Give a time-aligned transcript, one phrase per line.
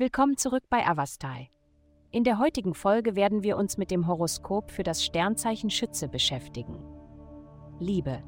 [0.00, 1.50] Willkommen zurück bei Avastai.
[2.10, 6.82] In der heutigen Folge werden wir uns mit dem Horoskop für das Sternzeichen Schütze beschäftigen.
[7.78, 8.22] Liebe.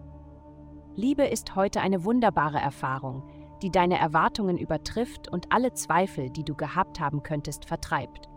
[0.94, 3.22] Liebe ist heute eine wunderbare Erfahrung,
[3.62, 8.28] die deine Erwartungen übertrifft und alle Zweifel, die du gehabt haben könntest, vertreibt.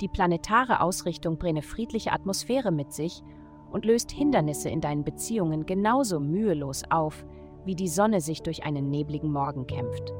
[0.00, 3.22] Die planetare Ausrichtung bringe friedliche Atmosphäre mit sich
[3.70, 7.24] und löst Hindernisse in deinen Beziehungen genauso mühelos auf,
[7.64, 10.12] wie die Sonne sich durch einen nebligen Morgen kämpft.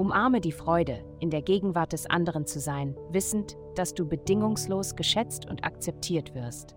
[0.00, 5.44] Umarme die Freude, in der Gegenwart des anderen zu sein, wissend, dass du bedingungslos geschätzt
[5.44, 6.74] und akzeptiert wirst.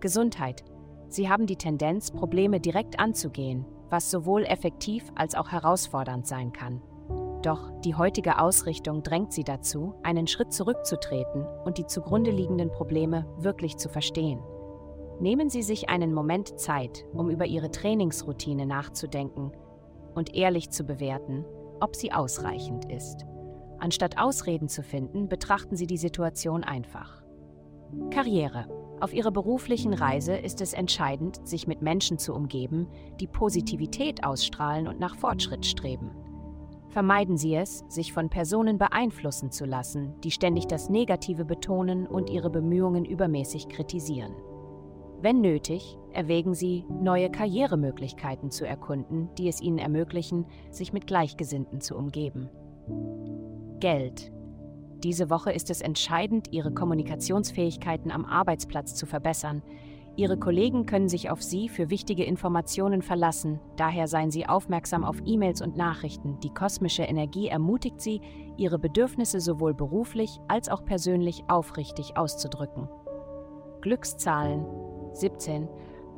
[0.00, 0.64] Gesundheit.
[1.08, 6.80] Sie haben die Tendenz, Probleme direkt anzugehen, was sowohl effektiv als auch herausfordernd sein kann.
[7.42, 13.26] Doch die heutige Ausrichtung drängt sie dazu, einen Schritt zurückzutreten und die zugrunde liegenden Probleme
[13.36, 14.40] wirklich zu verstehen.
[15.20, 19.52] Nehmen Sie sich einen Moment Zeit, um über Ihre Trainingsroutine nachzudenken
[20.14, 21.44] und ehrlich zu bewerten,
[21.80, 23.26] ob sie ausreichend ist.
[23.78, 27.22] Anstatt Ausreden zu finden, betrachten Sie die Situation einfach.
[28.10, 28.66] Karriere.
[29.00, 32.88] Auf Ihrer beruflichen Reise ist es entscheidend, sich mit Menschen zu umgeben,
[33.20, 36.10] die Positivität ausstrahlen und nach Fortschritt streben.
[36.88, 42.30] Vermeiden Sie es, sich von Personen beeinflussen zu lassen, die ständig das Negative betonen und
[42.30, 44.34] ihre Bemühungen übermäßig kritisieren.
[45.20, 51.80] Wenn nötig, erwägen Sie, neue Karrieremöglichkeiten zu erkunden, die es Ihnen ermöglichen, sich mit Gleichgesinnten
[51.80, 52.48] zu umgeben.
[53.78, 54.32] Geld.
[55.04, 59.62] Diese Woche ist es entscheidend, Ihre Kommunikationsfähigkeiten am Arbeitsplatz zu verbessern.
[60.16, 65.18] Ihre Kollegen können sich auf Sie für wichtige Informationen verlassen, daher seien Sie aufmerksam auf
[65.26, 66.40] E-Mails und Nachrichten.
[66.40, 68.22] Die kosmische Energie ermutigt Sie,
[68.56, 72.88] Ihre Bedürfnisse sowohl beruflich als auch persönlich aufrichtig auszudrücken.
[73.82, 74.64] Glückszahlen
[75.12, 75.68] 17.